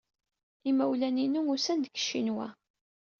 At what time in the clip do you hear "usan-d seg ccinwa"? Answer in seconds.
1.53-2.47